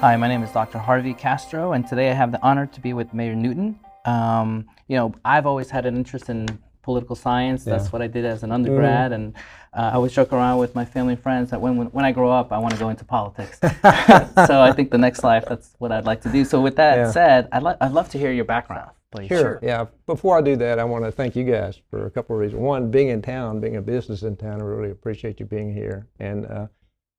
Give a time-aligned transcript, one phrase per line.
[0.00, 0.78] Hi, my name is Dr.
[0.78, 3.78] Harvey Castro, and today I have the honor to be with Mayor Newton.
[4.06, 6.46] Um, you know, I've always had an interest in
[6.82, 7.64] political science.
[7.64, 7.90] That's Yeah.
[7.90, 9.34] what I did as an undergrad, and
[9.74, 12.12] uh, I always joke around with my family and friends that when, when, when I
[12.12, 13.58] grow up, I want to go into politics.
[13.62, 16.46] so I think the next life, that's what I'd like to do.
[16.46, 17.10] So with that Yeah.
[17.10, 19.28] said, I'd, li- I'd love to hear your background, please.
[19.28, 19.58] Sure.
[19.62, 19.84] Yeah.
[20.06, 22.62] Before I do that, I want to thank you guys for a couple of reasons.
[22.62, 26.06] One, being in town, being a business in town, I really appreciate you being here.
[26.18, 26.66] And uh,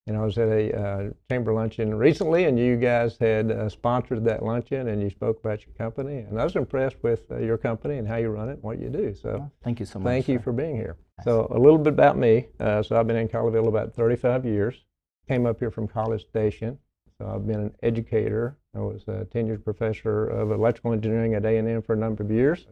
[0.08, 3.70] you know, I was at a uh, chamber luncheon recently, and you guys had uh,
[3.70, 7.38] sponsored that luncheon, and you spoke about your company, and I was impressed with uh,
[7.38, 9.14] your company and how you run it, and what you do.
[9.14, 9.52] So.
[9.64, 10.10] Thank you so much.
[10.10, 10.44] Thank you sir.
[10.44, 10.98] for being here.
[11.24, 12.48] So a little bit about me.
[12.60, 14.84] Uh, so I've been in Colleyville about 35 years.
[15.28, 16.80] Came up here from College Station.
[17.20, 18.58] So I've been an educator.
[18.76, 22.66] I was a tenured professor of electrical engineering at A&M for a number of years.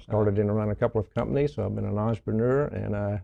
[0.00, 1.54] Started in around a couple of companies.
[1.54, 3.22] So I've been an entrepreneur and I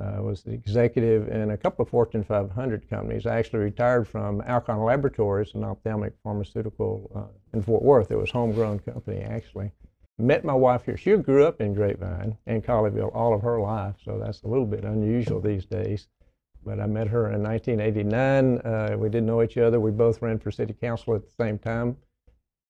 [0.00, 3.26] uh, was the executive in a couple of Fortune 500 companies.
[3.26, 8.10] I actually retired from Alcon Laboratories, an ophthalmic pharmaceutical uh, in Fort Worth.
[8.10, 9.70] It was a homegrown company actually
[10.18, 10.96] met my wife here.
[10.96, 14.66] She grew up in Grapevine and Colleyville all of her life, so that's a little
[14.66, 16.08] bit unusual these days.
[16.64, 18.58] But I met her in 1989.
[18.58, 19.80] Uh, we didn't know each other.
[19.80, 21.96] We both ran for city council at the same time.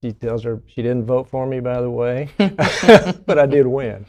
[0.03, 4.05] She tells her she didn't vote for me, by the way, but I did win.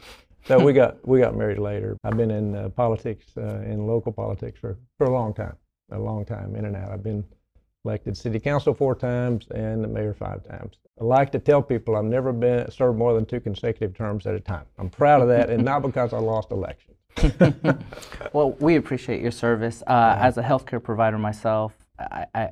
[0.47, 1.97] So we got we got married later.
[2.03, 5.55] I've been in uh, politics, uh, in local politics for, for a long time,
[5.91, 6.89] a long time in and out.
[6.91, 7.23] I've been
[7.83, 10.77] elected city council four times and the mayor five times.
[10.99, 14.35] I like to tell people I've never been served more than two consecutive terms at
[14.35, 14.65] a time.
[14.77, 16.95] I'm proud of that, and not because I lost elections.
[18.33, 19.81] Well, we appreciate your service.
[19.87, 22.49] Uh, As a healthcare provider myself, I, I,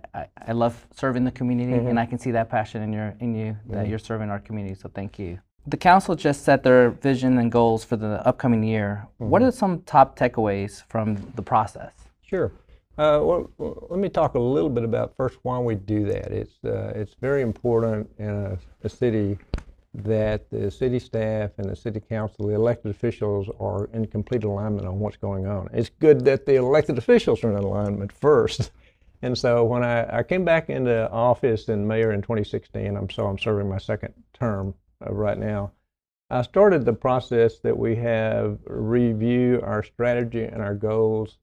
[0.47, 1.87] I- love serving the community, Mm-hmm.
[1.87, 4.75] and I can see that passion in your in you that you're serving our community.
[4.75, 5.39] So thank you.
[5.67, 9.07] The council just set their vision and goals for the upcoming year.
[9.17, 9.49] What Mm-hmm.
[9.49, 11.91] are some top takeaways from the process?
[12.21, 12.51] Sure.
[12.97, 13.51] Uh, well,
[13.89, 16.31] let me talk a little bit about first why we do that.
[16.31, 19.37] It's uh, it's very important in a, a city
[19.95, 24.87] that the city staff and the city council, the elected officials, are in complete alignment
[24.87, 25.67] on what's going on.
[25.73, 28.71] It's good that the elected officials are in alignment first.
[29.21, 33.25] And so when I, I came back into office in mayor in 2016, I'm so
[33.25, 34.73] I'm serving my second term
[35.05, 35.71] Uh, right now.
[36.29, 41.37] I started the process that we have review our strategy and our goals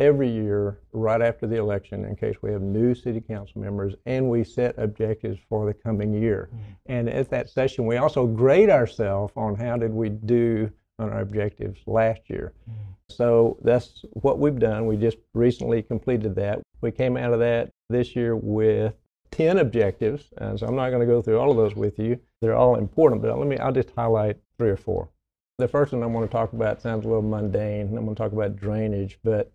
[0.00, 4.28] every year right after the election in case we have new city council members and
[4.28, 6.48] we set objectives for the coming year.
[6.52, 6.72] Mm-hmm.
[6.86, 11.20] And at that session, we also grade ourselves on how did we do on our
[11.20, 12.52] objectives last year.
[12.68, 12.80] Mm-hmm.
[13.10, 14.86] So that's what we've done.
[14.86, 16.60] We just recently completed that.
[16.80, 18.94] We came out of that this year with
[19.34, 20.32] 10 objectives.
[20.38, 22.18] And so I'm not going to go through all of those with you.
[22.40, 25.10] They're all important, but let me, I'll just highlight three or four.
[25.58, 27.88] The first one I want to talk about sounds a little mundane.
[27.88, 29.52] I'm going to talk about drainage, but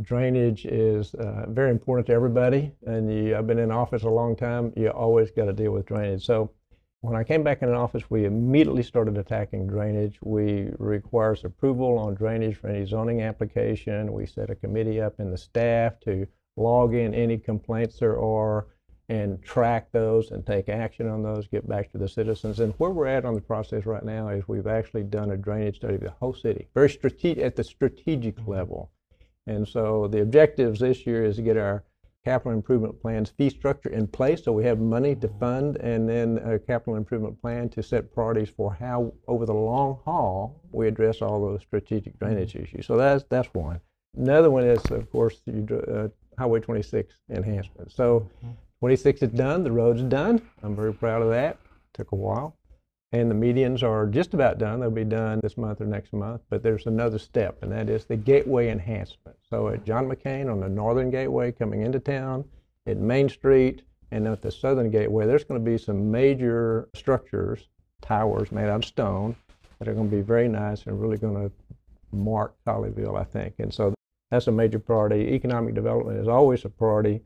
[0.00, 2.72] drainage is uh, very important to everybody.
[2.86, 4.72] And you, I've been in office a long time.
[4.76, 6.24] You always got to deal with drainage.
[6.24, 6.50] So
[7.00, 10.18] when I came back into office, we immediately started attacking drainage.
[10.22, 14.12] We requires approval on drainage for any zoning application.
[14.12, 16.26] We set a committee up in the staff to
[16.56, 18.66] log in any complaints there are
[19.12, 22.60] and track those and take action on those, get back to the citizens.
[22.60, 25.76] And where we're at on the process right now is we've actually done a drainage
[25.76, 28.50] study of the whole city, very strategic at the strategic mm-hmm.
[28.50, 28.90] level.
[29.46, 31.84] And so the objectives this year is to get our
[32.24, 35.40] capital improvement plans fee structure in place so we have money to mm-hmm.
[35.40, 39.98] fund and then a capital improvement plan to set priorities for how over the long
[40.06, 42.26] haul we address all those strategic mm-hmm.
[42.26, 42.86] drainage issues.
[42.86, 43.78] So that's that's one.
[44.16, 46.08] Another one is of course you uh,
[46.38, 47.92] Highway 26 enhancement.
[47.92, 48.30] So
[48.82, 50.42] 26 is done, the road's are done.
[50.64, 51.56] I'm very proud of that.
[51.94, 52.56] Took a while.
[53.12, 54.80] And the medians are just about done.
[54.80, 56.42] They'll be done this month or next month.
[56.50, 59.36] But there's another step, and that is the gateway enhancement.
[59.48, 62.44] So at John McCain on the northern gateway coming into town,
[62.84, 67.68] at Main Street, and at the southern gateway, there's going to be some major structures,
[68.00, 69.36] towers made out of stone,
[69.78, 71.52] that are going to be very nice and really going to
[72.10, 73.54] mark Colleyville, I think.
[73.60, 73.94] And so
[74.32, 75.34] that's a major priority.
[75.34, 77.22] Economic development is always a priority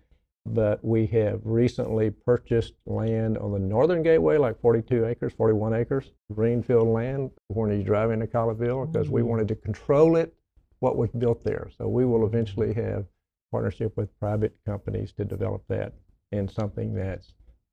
[0.47, 6.13] but we have recently purchased land on the northern gateway, like 42 acres, 41 acres,
[6.33, 10.35] greenfield land when you drive into Colleyville, because we wanted to control it,
[10.79, 11.69] what was built there.
[11.77, 13.07] So we will eventually have
[13.51, 15.95] partnership with private companies to develop that
[16.33, 17.25] in something that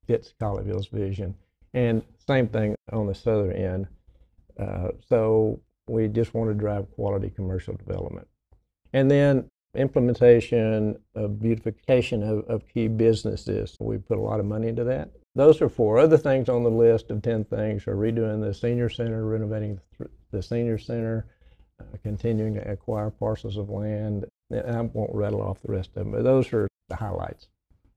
[0.06, 1.34] fits Colleyville's vision.
[1.74, 3.86] And same thing on the southern end.
[4.58, 8.26] Uh, so we just want to drive quality commercial development.
[8.92, 13.76] And then implementation of beautification of, of key businesses.
[13.80, 15.10] We put a lot of money into that.
[15.34, 15.98] Those are four.
[15.98, 20.08] Other things on the list of 10 things are redoing the senior center, renovating the,
[20.30, 21.26] the senior center,
[21.80, 24.26] uh, continuing to acquire parcels of land.
[24.50, 27.48] And I won't rattle off the rest of them, but those are the highlights.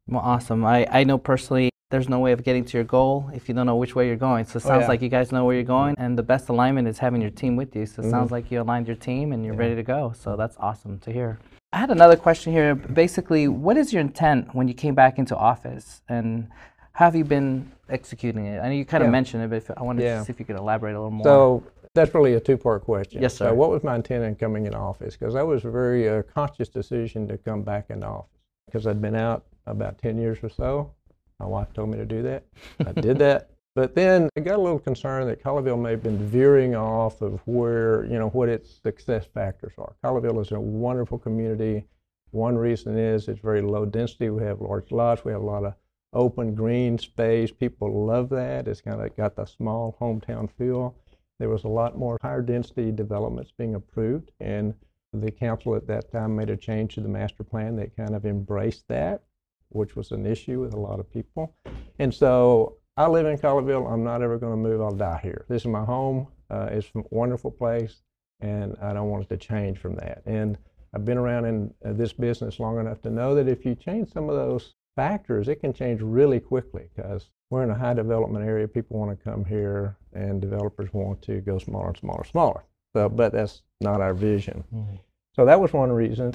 [0.07, 0.65] Well, awesome.
[0.65, 3.65] I, I know personally there's no way of getting to your goal if you don't
[3.65, 4.45] know which way you're going.
[4.45, 4.87] So it Oh, sounds yeah.
[4.87, 7.55] like you guys know where you're going, and the best alignment is having your team
[7.55, 7.85] with you.
[7.85, 8.09] So it Mhm.
[8.11, 9.59] sounds like you aligned your team and you're Yeah.
[9.59, 10.11] ready to go.
[10.15, 11.37] So that's awesome to hear.
[11.73, 12.75] I had another question here.
[12.75, 16.47] Basically, what is your intent when you came back into office, and
[16.93, 18.59] how have you been executing it?
[18.59, 19.11] I know you kind of Yeah.
[19.11, 20.19] mentioned it, but if, I wanted Yeah.
[20.19, 21.25] to see if you could elaborate a little more.
[21.25, 23.21] So that's really a two-part question.
[23.21, 23.49] Yes, sir.
[23.49, 25.17] So what was my intent in coming in office?
[25.17, 28.29] Because that was a very uh, conscious decision to come back into office.
[28.65, 30.91] Because I'd been out about 10 years or so.
[31.39, 32.43] My wife told me to do that.
[32.85, 33.49] I did that.
[33.77, 37.39] But then I got a little concerned that Colleyville may have been veering off of
[37.45, 39.93] where, you know, what its success factors are.
[40.03, 41.85] Colleyville is a wonderful community.
[42.31, 44.31] One reason is it's very low density.
[44.31, 45.23] We have large lots.
[45.23, 45.75] We have a lot of
[46.11, 47.51] open green space.
[47.51, 48.67] People love that.
[48.67, 50.95] It's kind of got the small hometown feel.
[51.37, 54.73] There was a lot more higher density developments being approved, and
[55.13, 58.25] the council at that time made a change to the master plan that kind of
[58.25, 59.21] embraced that,
[59.69, 61.53] which was an issue with a lot of people.
[61.99, 63.91] And so I live in Colleyville.
[63.91, 64.81] I'm not ever going to move.
[64.81, 65.45] I'll die here.
[65.47, 66.27] This is my home.
[66.49, 68.01] Uh, it's a wonderful place,
[68.39, 70.23] and I don't want it to change from that.
[70.25, 70.57] And
[70.95, 74.11] I've been around in uh, this business long enough to know that if you change
[74.11, 78.43] some of those factors, it can change really quickly because we're in a high development
[78.43, 78.67] area.
[78.67, 82.63] People want to come here, and developers want to go smaller and smaller, and smaller.
[82.95, 84.63] So, but that's not our vision.
[84.73, 84.99] Mhm.
[85.35, 86.33] So that was one reason.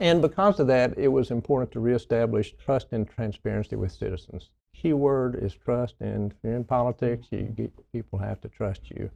[0.00, 4.50] And because of that, it was important to reestablish trust and transparency with citizens.
[4.74, 8.90] Key word is trust, and if you're in politics, you get, people have to trust
[8.90, 9.10] you.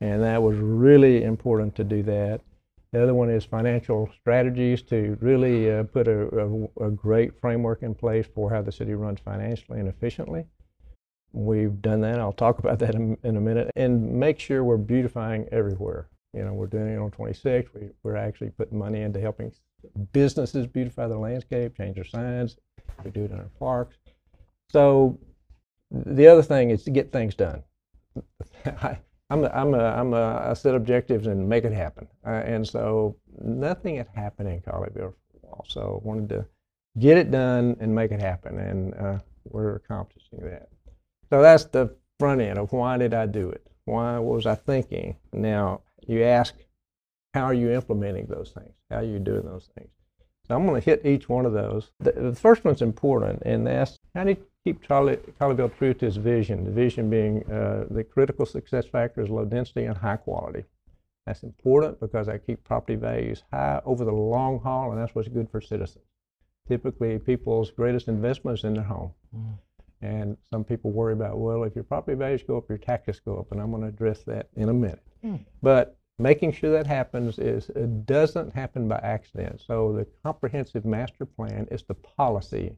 [0.00, 2.42] And that was really important to do that.
[2.92, 7.82] The other one is financial strategies to really uh, put a, a, a great framework
[7.82, 10.46] in place for how the city runs financially and efficiently.
[11.32, 12.20] We've done that.
[12.20, 13.70] I'll talk about that in, in a minute.
[13.76, 16.08] And make sure we're beautifying everywhere.
[16.32, 17.74] You know, we're doing it on 26.
[17.74, 19.52] We, we're actually putting money into helping
[20.12, 22.56] businesses beautify their landscape, change their signs.
[23.04, 23.96] We do it in our parks.
[24.70, 25.18] So
[25.90, 27.62] the other thing is to get things done.
[28.66, 28.98] I,
[29.30, 32.06] I'm a, I'm a, I'm a, I set objectives and make it happen.
[32.24, 35.64] Uh, and so nothing had happened in Colleyville for a while.
[35.68, 36.46] So I wanted to
[36.98, 38.58] get it done and make it happen.
[38.58, 40.68] And uh, we're accomplishing that.
[41.30, 43.66] So that's the front end of why did I do it?
[43.84, 45.16] Why was I thinking?
[45.32, 46.54] Now you ask,
[47.34, 48.72] how are you implementing those things?
[48.90, 49.90] How are you doing those things?
[50.46, 51.90] So I'm going to hit each one of those.
[51.98, 54.36] The, the first one's important, and that's how you
[54.66, 56.64] keep Charlie, Colleyville true to its vision?
[56.64, 60.64] The vision being uh, the critical success factor is low density and high quality.
[61.24, 65.28] That's important because I keep property values high over the long haul, and that's what's
[65.28, 66.04] good for citizens.
[66.66, 69.12] Typically, people's greatest investment is in their home.
[69.36, 69.58] Mm.
[70.02, 73.38] And some people worry about, well, if your property values go up, your taxes go
[73.38, 75.02] up, and I'm going to address that in a minute.
[75.22, 75.36] Hmm.
[75.62, 79.62] But making sure that happens is it doesn't happen by accident.
[79.66, 82.76] So the comprehensive master plan is the policy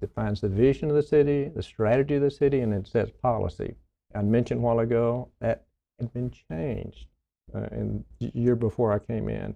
[0.00, 3.74] defines the vision of the city, the strategy of the city, and it sets policy.
[4.14, 5.64] I mentioned a while ago that
[5.98, 7.06] had been changed
[7.54, 9.54] uh, in the year before I came in.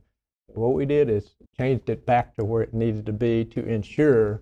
[0.48, 4.40] What we did is changed it back to where it needed to be to ensure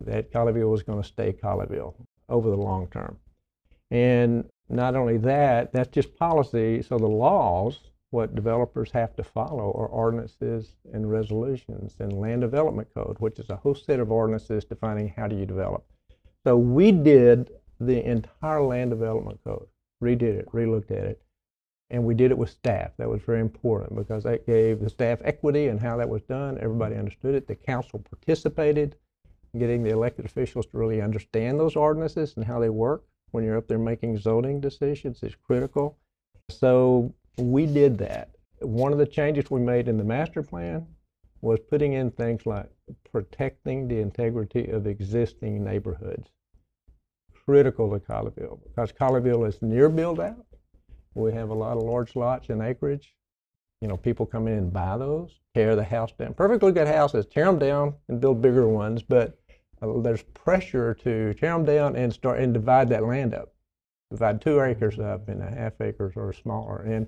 [0.00, 1.94] that Colleyville was going to stay Colleyville
[2.28, 3.18] over the long term.
[3.90, 6.82] And not only that, that's just policy.
[6.82, 12.88] So the laws, what developers have to follow, are ordinances and resolutions and land development
[12.92, 15.84] code, which is a whole set of ordinances defining how do you develop.
[16.44, 19.66] So we did the entire land development code,
[20.02, 21.22] redid it, relooked at it,
[21.90, 22.92] and we did it with staff.
[22.98, 26.58] That was very important because that gave the staff equity and how that was done.
[26.60, 27.46] Everybody understood it.
[27.46, 28.96] The council participated
[29.58, 33.56] getting the elected officials to really understand those ordinances and how they work when you're
[33.56, 35.98] up there making zoning decisions is critical.
[36.48, 38.30] So we did that.
[38.60, 40.86] One of the changes we made in the master plan
[41.40, 42.68] was putting in things like
[43.10, 46.28] protecting the integrity of existing neighborhoods.
[47.44, 50.44] Critical to Colleyville because Colleyville is near build out.
[51.14, 53.14] We have a lot of large lots and acreage.
[53.80, 56.34] You know, people come in and buy those, tear the house down.
[56.34, 59.38] Perfectly good houses, tear them down and build bigger ones, but
[59.80, 63.54] uh, there's pressure to tear them down and start and divide that land up.
[64.10, 67.06] Divide two acres up into half acres or smaller, and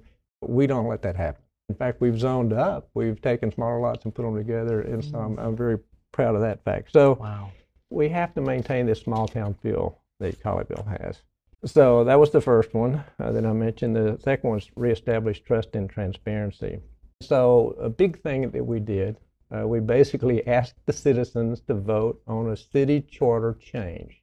[0.49, 1.43] we don't let that happen.
[1.69, 2.91] In fact, we've zoned up.
[2.95, 5.79] We've taken smaller lots and put them together, and so I'm, I'm very
[6.13, 6.93] proud of that fact.
[6.93, 7.51] So Wow.
[7.91, 11.23] we have to maintain this small town feel that Colleyville has.
[11.65, 13.95] So that was the first one uh, that I mentioned.
[13.97, 16.81] The second one was reestablish trust and transparency.
[17.23, 19.17] So a big thing that we did,
[19.57, 24.23] uh, we basically asked the citizens to vote on a city charter change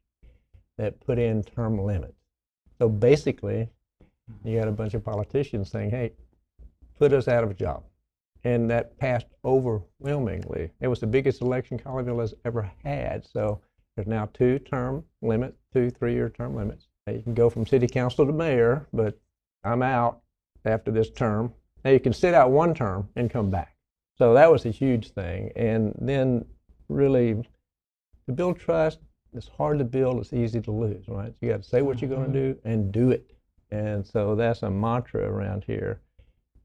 [0.78, 2.14] that put in term limits.
[2.78, 3.70] So basically,
[4.44, 6.14] you got a bunch of politicians saying, "Hey,
[6.98, 7.84] put us out of a job,"
[8.44, 10.72] and that passed overwhelmingly.
[10.80, 13.26] It was the biggest election Colleyville has ever had.
[13.26, 13.62] So
[14.00, 16.88] There's now two term limits, two three-year term limits.
[17.06, 19.20] Now, you can go from city council to mayor, but
[19.66, 20.22] I'm out
[20.64, 21.54] after this term.
[21.84, 23.76] Now you can sit out one term and come back.
[24.18, 25.52] So that was a huge thing.
[25.58, 26.46] And then
[26.88, 27.44] really
[28.26, 29.00] to build trust,
[29.34, 31.34] it's hard to build, it's easy to lose, right?
[31.42, 32.54] You got to say what you're going to mm-hmm.
[32.54, 33.30] do and do it.
[33.72, 36.02] And so that's a mantra around here.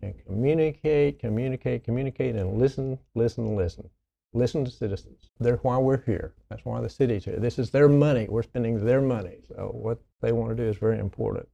[0.03, 3.89] And communicate, communicate, communicate, and listen, listen, listen.
[4.33, 5.31] Listen to citizens.
[5.39, 6.35] They're why we're here.
[6.51, 7.39] That's why the city's here.
[7.39, 8.27] This is their money.
[8.29, 9.39] We're spending their money.
[9.49, 11.49] So what they want to do is very important.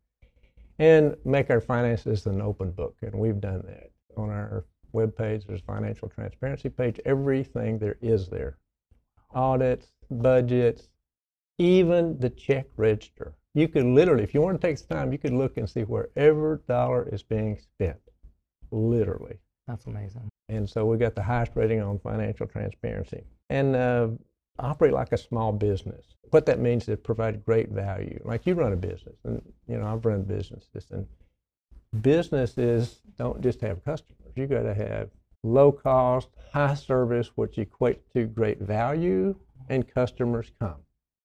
[0.79, 2.97] And make our finances an open book.
[3.03, 3.91] And we've done that.
[4.17, 4.65] On our
[4.95, 6.99] webpage, there's a financial transparency page.
[7.05, 8.57] Everything there is there.
[9.35, 10.89] Audits, budgets,
[11.59, 13.35] even the check register.
[13.55, 15.83] You could literally, if you want to take the time, you could look and see
[15.83, 17.99] wherever dollar is being spent.
[18.71, 19.39] Literally.
[19.67, 20.29] That's amazing.
[20.49, 23.23] And so we got the highest rating on financial transparency.
[23.49, 24.09] And uh,
[24.61, 26.05] operate like a small business.
[26.31, 28.21] What that means is provide great value.
[28.25, 31.07] Like you run a business, and you know I've run businesses, and
[32.03, 34.33] businesses don't just have customers.
[34.37, 35.11] You got to have
[35.43, 39.35] low cost, high service, which equates to great value,
[39.69, 40.77] and customers come.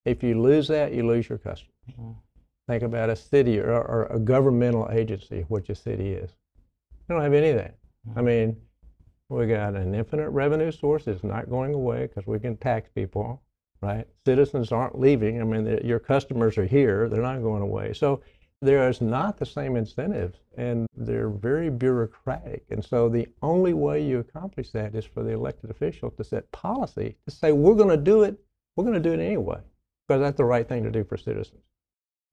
[0.05, 1.74] If you lose that, you lose your customers.
[1.89, 2.11] Mm-hmm.
[2.67, 6.31] Think about a city or, or a governmental agency, which a city is.
[7.07, 7.75] They don't have any of that.
[8.15, 8.57] I mean,
[9.29, 11.07] we got an infinite revenue source.
[11.07, 13.41] It's not going away because we can tax people,
[13.81, 14.07] right?
[14.25, 15.41] Citizens aren't leaving.
[15.41, 17.09] I mean, your customers are here.
[17.09, 17.93] They're not going away.
[17.93, 18.21] So
[18.61, 22.65] there is not the same incentives, and they're very bureaucratic.
[22.69, 26.51] And so the only way you accomplish that is for the elected official to set
[26.51, 28.39] policy to say, we're going to do it.
[28.75, 29.59] We're going to do it anyway
[30.07, 31.61] because that's the right thing to do for citizens.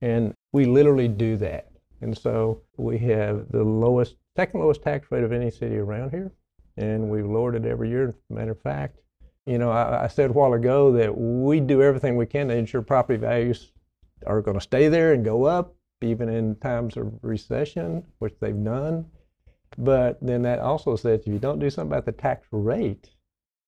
[0.02, 1.70] And we literally do that.
[2.02, 6.32] And so we have the lowest, second lowest tax rate of any city around here.
[6.76, 8.14] And we've lowered it every year.
[8.28, 8.98] Matter of fact,
[9.46, 12.56] you know, I, I said a while ago that we do everything we can to
[12.56, 13.72] ensure property values
[14.26, 18.64] are going to stay there and go up, even in times of recession, which they've
[18.64, 19.06] done.
[19.78, 23.10] But then that also says if you don't do something about the tax rate,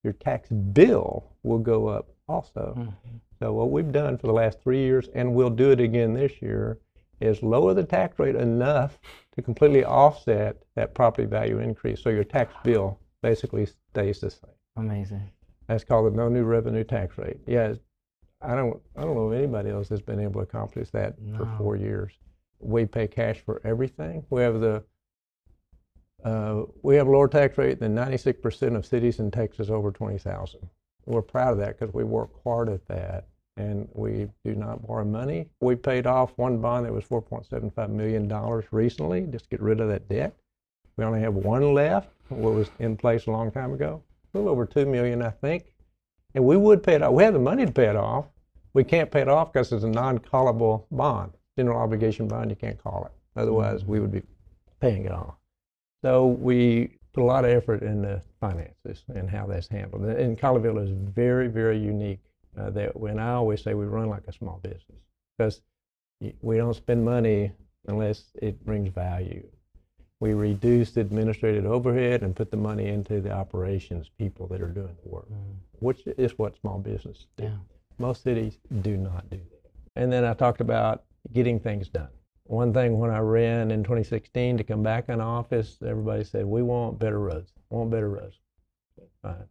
[0.03, 2.75] your tax bill will go up also.
[2.77, 3.14] Mhm.
[3.39, 6.41] So what we've done for the last three years, and we'll do it again this
[6.41, 6.79] year,
[7.21, 8.99] is lower the tax rate enough
[9.35, 12.03] to completely offset that property value increase.
[12.03, 14.51] So your tax bill basically stays the same.
[14.77, 15.31] Amazing.
[15.67, 17.39] That's called the no new revenue tax rate.
[17.47, 17.75] Yeah,
[18.43, 21.51] I don't, I don't know of anybody else that's been able to accomplish that for
[21.57, 22.13] four years.
[22.59, 24.25] We pay cash for everything.
[24.31, 24.85] We have the,
[26.25, 30.61] uh, we have a lower tax rate than 96% of cities in Texas over 20,000.
[31.07, 35.05] We're proud of that because we work hard at that and we do not borrow
[35.05, 35.49] money.
[35.61, 40.09] We paid off one bond that was $4.75 million recently, just get rid of that
[40.09, 40.35] debt.
[40.97, 44.51] We only have one left, what was in place a long time ago, a little
[44.51, 45.73] over 2 million, I think.
[46.35, 47.13] And we would pay it off.
[47.13, 48.27] We have the money to pay it off.
[48.73, 52.51] We can't pay it off because it's a non-callable bond, general obligation bond.
[52.51, 53.13] You can't call it.
[53.41, 54.23] Otherwise, we would be
[54.81, 55.35] paying it off.
[56.03, 60.05] So we put a lot of effort in the finances and how that's handled.
[60.05, 62.21] And Colleyville is very, very unique.
[62.57, 65.01] Uh, that when I always say we run like a small business
[65.37, 65.61] because
[66.41, 67.51] we don't spend money
[67.89, 69.45] unless it brings value.
[70.21, 74.97] We reduce administrative overhead and put the money into the operations people that are doing
[75.03, 75.57] the work, Mhm.
[75.81, 77.45] which is what small business do.
[77.45, 77.57] Yeah.
[77.99, 79.71] Most cities do not do that.
[79.97, 82.13] And then I talked about getting things done.
[82.47, 86.63] One thing when I ran in 2016 to come back in office, everybody said, we
[86.63, 88.39] want better roads, want better roads.
[89.23, 89.49] Fine,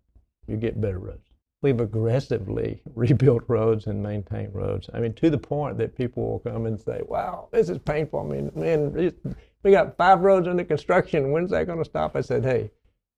[0.48, 1.28] you get better roads.
[1.64, 4.90] We've aggressively rebuilt roads and maintained roads.
[4.94, 8.20] I mean, to the point that people will come and say, wow, this is painful.
[8.20, 9.14] I mean, man,
[9.64, 11.32] we got five roads under construction.
[11.32, 12.16] When's that going to stop?
[12.16, 12.70] I said, hey,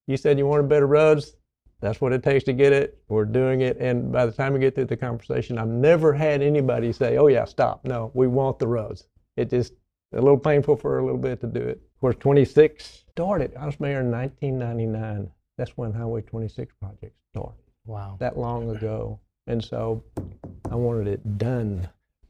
[0.08, 1.36] you said you wanted better roads.
[1.82, 2.98] That's what it takes to get it.
[3.10, 3.78] We're doing it.
[3.78, 7.28] And by the time we get through the conversation, I've never had anybody say, oh,
[7.28, 7.84] yeah, stop.
[7.84, 9.06] No, we want the roads.
[9.38, 9.74] It just
[10.14, 11.82] a little painful for a little bit to do it.
[11.96, 13.56] Of course, 26 started.
[13.56, 15.30] I was mayor in 1999.
[15.58, 18.18] That's when Highway 26 project started Wow.
[18.20, 19.20] that long ago.
[19.48, 20.04] And so
[20.72, 21.88] I wanted it done,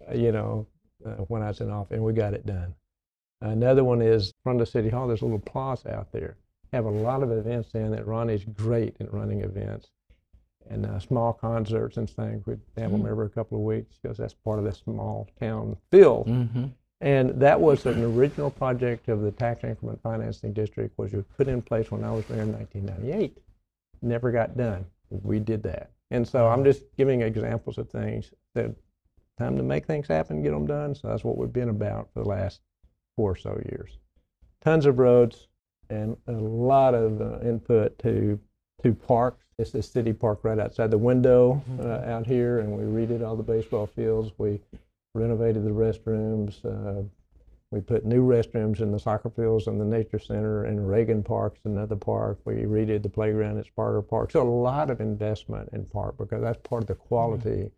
[0.09, 0.67] uh, you know,
[1.05, 2.73] uh, when I was in office, and we got it done.
[3.41, 5.07] Another one is from the city hall.
[5.07, 6.37] There's a little plaza out there.
[6.73, 8.05] Have a lot of events in it.
[8.05, 9.89] Ronnie's great at running events
[10.69, 12.45] and uh, small concerts and things.
[12.47, 16.23] We have them every couple of weeks because that's part of the small town feel.
[16.25, 16.65] Mm-hmm.
[17.01, 21.47] And that was an original project of the tax increment financing district, which was put
[21.47, 23.37] in place when I was there in 1998.
[24.01, 24.85] Never got done.
[25.09, 25.91] We did that.
[26.11, 28.73] And so I'm just giving examples of things that
[29.37, 30.95] time to make things happen, get them done.
[30.95, 32.61] So that's what we've been about for the last
[33.15, 33.97] four or so years.
[34.63, 35.47] Tons of roads
[35.89, 38.39] and a lot of uh, input to
[38.83, 42.83] to parks It's the city park right outside the window uh, out here, and we
[42.83, 44.31] redid all the baseball fields.
[44.37, 44.59] We
[45.15, 46.63] renovated the restrooms.
[46.63, 47.03] Uh,
[47.71, 51.59] we put new restrooms in the soccer fields and the nature center and Reagan Park's
[51.65, 52.39] another park.
[52.45, 54.31] We redid the playground at Sparta Park.
[54.31, 57.71] So a lot of investment in park because that's part of the quality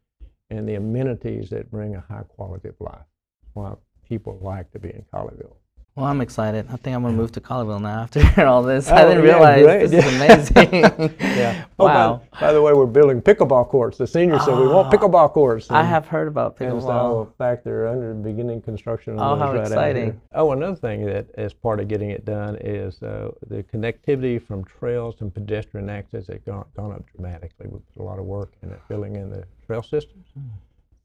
[0.50, 3.06] and the amenities that bring a high quality of life.
[3.54, 3.74] Why
[4.08, 5.56] people like to be in Colleyville.
[5.98, 6.68] Well, I'm excited.
[6.72, 8.88] I think I'm gonna move to Colleyville now after hearing all this.
[8.88, 9.88] I Oh, didn't yeah, realize great.
[9.90, 11.16] this is amazing.
[11.20, 11.66] Yeah.
[11.80, 12.22] Oh, wow.
[12.34, 13.98] by, by the way, we're building pickleball courts.
[13.98, 15.72] The seniors said we want Ah, pickleball courts.
[15.72, 17.26] I have heard about And so, pickleball.
[17.28, 19.16] in fact, they're under beginning construction.
[19.20, 20.22] Oh, how right exciting.
[20.36, 24.64] Oh, another thing that is part of getting it done is uh, the connectivity from
[24.66, 27.68] trails and pedestrian access has gone, gone up dramatically.
[27.70, 30.26] We put a lot of work in it, filling in the trail systems.
[30.36, 30.42] Hmm.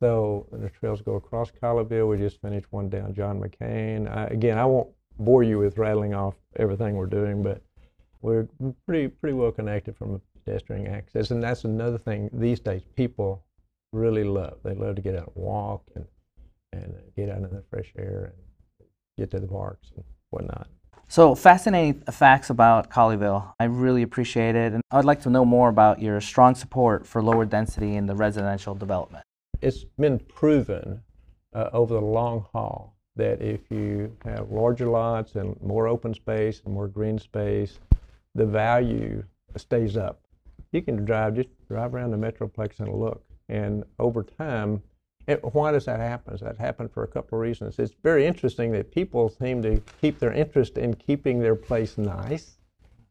[0.02, 2.08] So the trails go across Colleyville.
[2.08, 4.12] We just finished one down John McCain.
[4.12, 7.62] I, again, I won't bore you with rattling off everything we're doing, but
[8.20, 8.48] we're
[8.84, 13.44] pretty pretty well connected from a pedestrian access, and that's another thing these days people
[13.92, 14.58] really love.
[14.64, 16.04] They love to get out and walk and
[16.72, 18.32] and get out in the fresh air
[18.80, 20.66] and get to the parks and whatnot.
[21.06, 23.52] So fascinating facts about Colleyville.
[23.60, 27.22] I really appreciate it, and I'd like to know more about your strong support for
[27.22, 29.21] lower density in the residential development.
[29.62, 31.00] It's been proven
[31.54, 36.60] uh, over the long haul that if you have larger lots and more open space
[36.64, 37.78] and more green space,
[38.34, 39.22] the value
[39.56, 40.20] stays up.
[40.72, 44.82] You can drive just drive around the metroplex and look, and over time,
[45.28, 46.36] it, why does that happen?
[46.40, 47.78] That happen for a couple of reasons?
[47.78, 52.58] It's very interesting that people seem to keep their interest in keeping their place nice.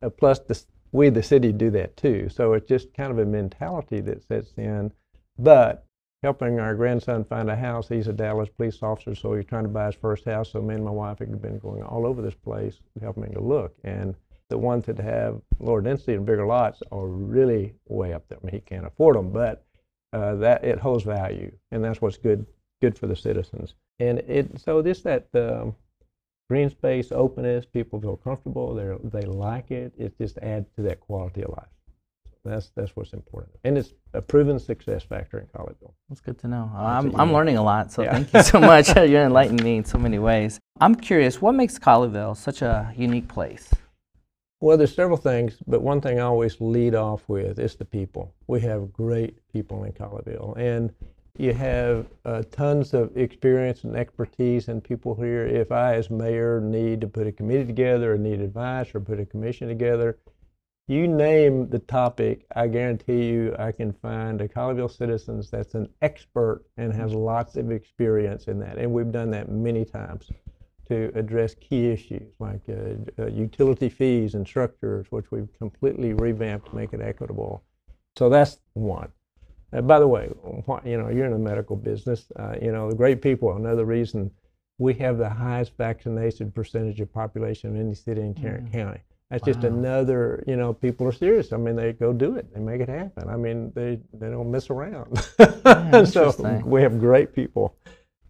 [0.02, 2.28] Uh, plus, the, we, the city, do that too.
[2.28, 4.92] So it's just kind of a mentality that sets in.
[5.40, 5.86] But
[6.24, 9.70] helping our grandson find a house, he's a Dallas police officer, so he's trying to
[9.70, 10.52] buy his first house.
[10.52, 13.76] So me and my wife have been going all over this place, helping to look.
[13.84, 14.16] And
[14.50, 18.38] the ones that have lower density and bigger lots are really way up there.
[18.42, 19.66] I mean, he can't afford them, but
[20.14, 22.46] uh, that it holds value, and that's what's good
[22.82, 23.76] good for the citizens.
[24.00, 25.76] And it so this that um,
[26.50, 28.76] green space, openness, people feel comfortable.
[28.76, 29.94] They they like it.
[29.98, 31.70] It just adds to that quality of life.
[32.44, 35.94] That's that's what's important, and it's a proven success factor in Colleyville.
[36.10, 36.72] That's good to know.
[36.76, 38.14] I'm, I'm learning a lot, so Yeah.
[38.14, 38.96] thank you so much.
[38.96, 40.60] You're enlightening me in so many ways.
[40.80, 43.72] I'm curious, what makes Colleyville such a unique place?
[44.60, 48.34] Well, there's several things, but one thing I always lead off with is the people.
[48.48, 50.92] We have great people in Colleyville, and
[51.38, 55.46] you have uh, tons of experience and expertise and people here.
[55.46, 59.20] If I, as mayor, need to put a committee together or need advice or put
[59.20, 60.18] a commission together,
[60.92, 65.88] you name the topic, I guarantee you I can find a Colleyville citizens that's an
[66.02, 68.78] expert and has lots of experience in that.
[68.78, 70.30] And we've done that many times
[70.90, 76.70] to address key issues like uh, uh, utility fees and structures, which we've completely revamped
[76.70, 77.64] to make it equitable.
[78.18, 79.14] So that's one.
[79.72, 80.30] Uh, by the way,
[80.84, 82.26] you know, you're in the medical business.
[82.38, 83.56] Uh, you know, the great people.
[83.56, 84.30] Another reason
[84.78, 89.00] we have the highest vaccination percentage of population in any city in Tarrant County.
[89.32, 91.54] That's just another, you know, people are serious.
[91.54, 92.54] I mean, they go do it.
[92.54, 93.30] They make it happen.
[93.30, 95.18] I mean, they, they don't mess around.
[96.10, 97.78] so we have great people.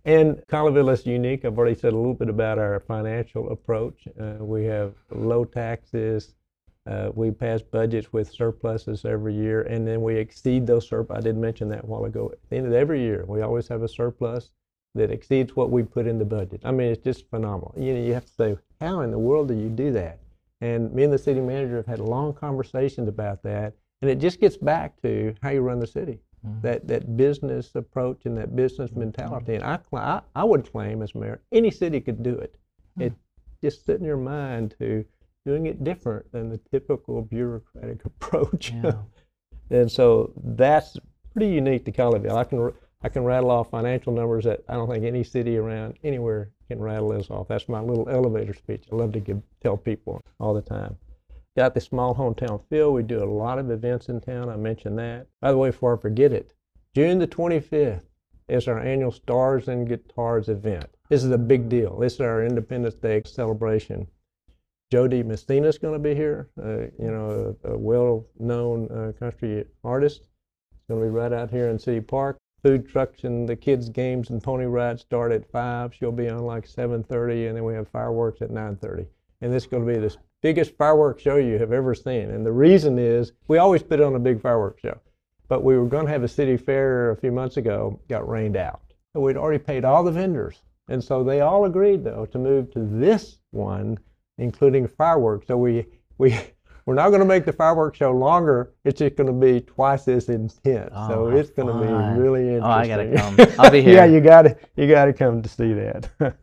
[0.06, 1.44] And Colleyville is unique.
[1.44, 4.08] I've already said a little bit about our financial approach.
[4.20, 6.36] Uh, we have low taxes.
[6.88, 11.18] Uh, we pass budgets with surpluses every year, and then we exceed those surplus.
[11.18, 12.30] I did mention that a while ago.
[12.32, 14.52] At the end of every year, we always have a surplus
[14.96, 16.62] that exceeds what we put in the budget.
[16.64, 17.74] I mean, it's just phenomenal.
[17.78, 20.21] You know, you have to say, how in the world do you do that?
[20.62, 24.40] And me and the city manager have had long conversations about that, and it just
[24.40, 26.62] gets back to how you run the city mm-hmm.
[26.62, 29.02] that that business approach and that business mm-hmm.
[29.02, 29.56] mentality.
[29.56, 32.56] And I, I, I would claim as mayor, any city could do it.
[32.96, 33.04] Hmm.
[33.04, 33.14] It
[33.64, 35.06] just set in your mind to
[35.46, 38.72] doing it different than the typical bureaucratic approach.
[38.72, 38.94] Yeah.
[39.70, 40.98] and so that's
[41.34, 42.36] pretty unique to Colleyville.
[42.36, 45.96] I can I can rattle off financial numbers that I don't think any city around
[46.04, 47.48] anywhere can rattle those off.
[47.48, 48.86] That's my little elevator speech.
[48.92, 50.98] I love to give tell people all the time
[51.58, 52.94] got the small hometown feel.
[52.94, 54.50] We do a lot of events in town.
[54.50, 55.28] I mentioned that.
[55.42, 56.54] By the way, before I forget it,
[56.96, 58.06] June the 25th
[58.48, 60.86] is our annual Stars and Guitars event.
[61.10, 62.00] This is a big deal.
[62.00, 64.08] This is our Independence Day celebration.
[64.92, 69.12] Jo Dee Messina is going to be here, uh, you know, a, a well-known uh,
[69.18, 70.22] country artist.
[70.74, 72.38] It's going to be right out here in City Park.
[72.64, 75.94] Food trucks and the kids' games and pony rides start at five.
[75.96, 79.08] She'll be on like 7:30, and then we have fireworks at 9:30.
[79.42, 82.30] And this is going to be the biggest fireworks show you have ever seen.
[82.30, 85.00] And the reason is we always put on a big fireworks show,
[85.48, 88.58] but we were going to have a city fair a few months ago, got rained
[88.58, 88.82] out.
[89.14, 92.72] So we'd already paid all the vendors, and so they all agreed though to move
[92.72, 93.98] to this one,
[94.38, 95.48] including fireworks.
[95.48, 96.40] So we we
[96.92, 98.74] we're not going to make the fireworks show longer.
[98.84, 100.92] It's just going to be twice as intense.
[100.94, 102.64] Oh, so it's going to be really interesting.
[102.64, 103.56] Oh, I gotta come.
[103.58, 103.96] I'll be here.
[103.96, 106.10] yeah, you got to you got to come to see that.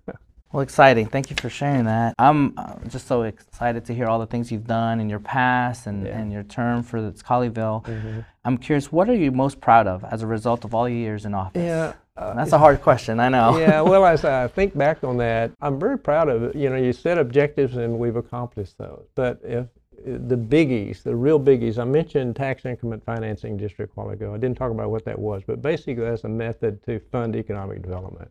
[0.50, 1.04] Well, exciting.
[1.08, 2.14] Thank you for sharing that.
[2.18, 5.86] I'm uh, just so excited to hear all the things you've done in your past
[5.86, 6.18] and, Yeah.
[6.18, 7.84] and your term for the Colleyville.
[7.84, 8.24] Mhm.
[8.46, 11.26] I'm curious, what are you most proud of as a result of all your years
[11.26, 11.62] in office?
[11.62, 11.92] Yeah.
[12.16, 13.58] uh, That's a hard question, I know.
[13.58, 16.56] yeah, well, as I think back on that, I'm very proud of it.
[16.56, 19.04] You know, you set objectives and we've accomplished those.
[19.14, 19.66] But if
[20.04, 24.34] the biggies, the real biggies, I mentioned tax increment financing just a while ago.
[24.34, 27.82] I didn't talk about what that was, but basically that's a method to fund economic
[27.82, 28.30] development.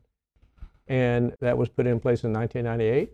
[0.87, 3.13] And that was put in place in 1998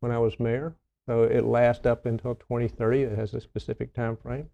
[0.00, 0.74] when I was mayor.
[1.06, 3.02] So it lasts up until 2030.
[3.02, 4.48] It has a specific time frame.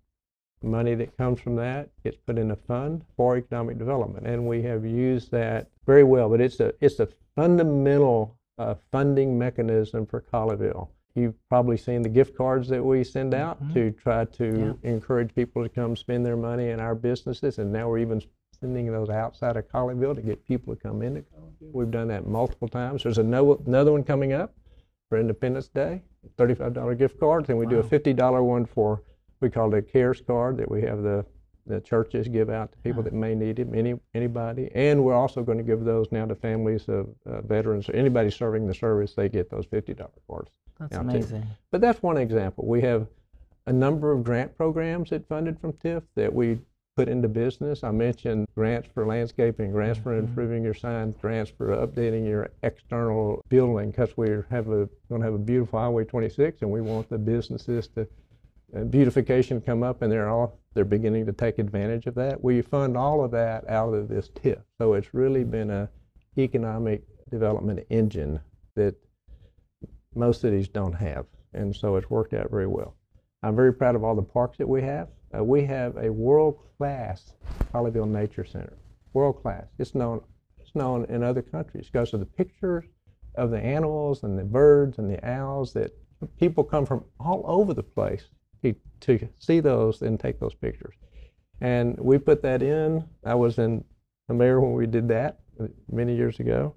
[0.63, 4.61] Money that comes from that gets put in a fund for economic development, and we
[4.63, 6.29] have used that very well.
[6.29, 10.89] But it's a it's a fundamental uh, funding mechanism for Colleyville.
[11.15, 13.73] You've probably seen the gift cards that we send out Mhm.
[13.75, 17.89] to try to encourage people to come spend their money in our businesses, and now
[17.89, 18.23] we're even
[18.61, 21.73] sending those outside of Colleyville to get people to come into Colleyville.
[21.73, 23.03] We've done that multiple times.
[23.03, 24.55] There's another one coming up
[25.09, 26.03] for Independence Day,
[26.37, 29.03] $35 gift cards, and we do a $50 one for
[29.41, 31.25] we call it a CARES card that we have the
[31.67, 35.43] the churches give out to people that may need it, any anybody, and we're also
[35.43, 39.15] going to give those now to families of uh, veterans or anybody serving the service.
[39.15, 40.51] They get those $50 cards.
[40.79, 41.47] That's amazing.
[41.71, 42.67] But that's one example.
[42.67, 43.07] We have
[43.67, 46.59] a number of grant programs that funded from TIF that we
[46.97, 47.85] put into business.
[47.85, 50.21] I mentioned grants for landscaping, grants for Mhm.
[50.21, 55.25] improving your signs, grants for updating your external building because we have a going to
[55.25, 58.07] have a beautiful Highway 26 and we want the businesses to
[58.75, 62.43] uh, beautification come up and they're all they're beginning to take advantage of that.
[62.43, 64.59] We fund all of that out of this TIF.
[64.79, 65.89] So it's really been a
[66.37, 68.41] economic development engine
[68.75, 68.95] that
[70.15, 71.27] most cities don't have.
[71.55, 72.97] And so it's worked out very well.
[73.43, 75.09] I'm very proud of all the parks that we have.
[75.37, 77.35] Uh, we have a world-class
[77.73, 78.77] Colleyville Nature Center.
[79.13, 79.67] World-class.
[79.79, 80.21] It's known,
[80.59, 82.85] it's known in other countries because of the pictures
[83.37, 85.93] of the animals and the birds and the owls that
[86.39, 88.25] people come from all over the place
[88.63, 90.95] to, to see those and take those pictures.
[91.61, 93.05] And we put that in.
[93.25, 93.85] I was in
[94.27, 96.75] the mayor when we did that uh, many years ago.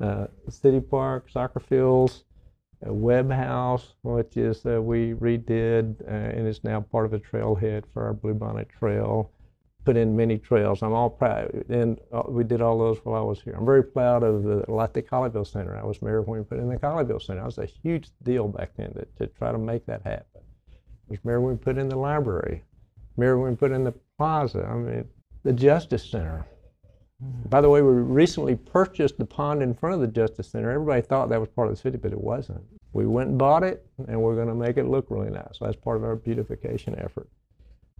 [0.00, 2.24] Uh, city park, soccer fields,
[2.86, 7.84] Webb House, which is uh, we redid uh, and is now part of a trailhead
[7.92, 9.30] for our Bluebonnet Trail.
[9.84, 10.82] Put in many trails.
[10.82, 13.54] I'm all proud, and uh, we did all those while I was here.
[13.58, 14.64] I'm very proud of the
[14.94, 15.76] the Colleyville Center.
[15.76, 17.42] I was mayor when we put in the Colleyville Center.
[17.42, 20.42] It was a huge deal back then to, to try to make that happen.
[20.70, 22.62] I was mayor when we put in the library.
[23.16, 24.64] Mayor when we put in the plaza.
[24.64, 25.04] I mean,
[25.42, 26.46] the Justice Center.
[27.48, 30.70] By the way, we recently purchased the pond in front of the Justice Center.
[30.70, 32.62] Everybody thought that was part of the city, but it wasn't.
[32.92, 35.58] We went and bought it, and we're going to make it look really nice.
[35.58, 37.28] So that's part of our beautification effort.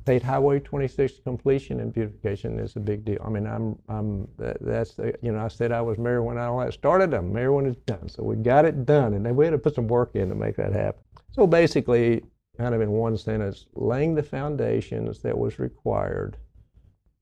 [0.01, 3.19] State Highway 26 completion and beautification is a big deal.
[3.25, 6.39] I mean, I'm, I'm, that, that's, the, you know, I said I was mayor when
[6.39, 7.15] all that started.
[7.15, 8.09] I'm mayor when it's done.
[8.09, 10.35] So we got it done, and then we had to put some work in to
[10.35, 11.01] make that happen.
[11.31, 12.23] So basically,
[12.59, 16.37] kind of in one sentence, laying the foundations that was required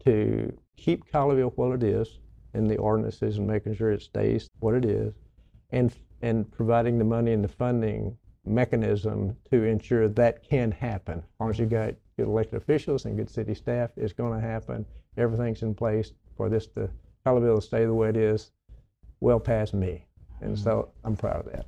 [0.05, 2.19] to keep Colleyville what it is
[2.55, 5.15] in the ordinances and making sure it stays what it is,
[5.71, 11.19] and and providing the money and the funding mechanism to ensure that can happen.
[11.19, 14.47] As long as you got good elected officials and good city staff, it's going to
[14.47, 14.85] happen.
[15.17, 16.91] Everything's in place for this to
[17.27, 18.51] Colleyville to stay the way it is,
[19.21, 20.07] well past me,
[20.41, 20.65] and mm-hmm.
[20.65, 21.67] so I'm proud of that.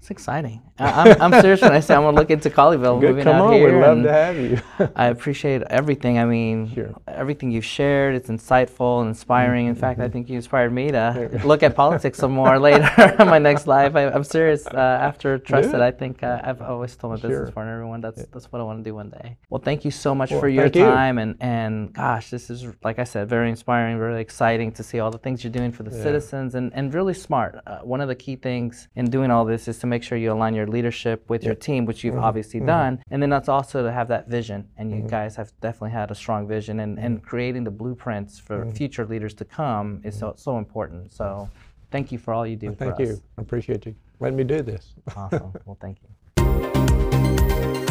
[0.00, 0.62] It's exciting.
[0.78, 3.24] I, I'm, I'm serious when I say I'm going to look into Colleyville Good, moving
[3.24, 3.74] come out on, here.
[3.80, 4.60] we'd love to have you.
[4.96, 6.18] I appreciate everything.
[6.20, 6.94] I mean, Sure.
[7.08, 8.14] everything you've shared.
[8.14, 9.66] It's insightful and inspiring.
[9.66, 10.02] In fact, Mm-hmm.
[10.06, 13.66] I think you inspired me to look at politics some more later in my next
[13.66, 13.96] life.
[13.96, 14.68] I, I'm serious.
[14.68, 15.80] Uh, after Trusted, it.
[15.80, 17.52] I think uh, I've always told my business Sure.
[17.52, 19.36] partner, everyone, that's that's what I want to do one day.
[19.50, 20.84] Well, thank you so much Well, for your thank you.
[20.84, 25.00] time and and gosh, this is like I said, very inspiring, really exciting to see
[25.00, 26.02] all the things you're doing for the Yeah.
[26.04, 27.58] citizens and and really smart.
[27.66, 30.32] Uh, one of the key things in doing all this is to make sure you
[30.32, 32.24] align your leadership with your team, which you've mm-hmm.
[32.24, 32.66] obviously mm-hmm.
[32.66, 34.68] done, and then that's also to have that vision.
[34.76, 35.08] And you mm-hmm.
[35.08, 39.34] guys have definitely had a strong vision, and, and creating the blueprints for future leaders
[39.34, 41.12] to come is so so important.
[41.12, 41.48] So,
[41.90, 43.12] thank you for all you do Thank for you.
[43.12, 43.20] us.
[43.38, 44.94] I appreciate you letting me do this.
[45.16, 45.52] Awesome.
[45.64, 47.84] well, thank you.